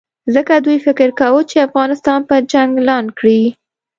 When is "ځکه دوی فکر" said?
0.35-1.09